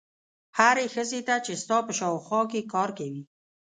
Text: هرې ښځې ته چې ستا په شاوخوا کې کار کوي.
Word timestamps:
هرې 0.57 0.85
ښځې 0.93 1.21
ته 1.27 1.35
چې 1.45 1.53
ستا 1.61 1.77
په 1.85 1.91
شاوخوا 1.99 2.41
کې 2.51 2.69
کار 2.73 2.89
کوي. 2.97 3.21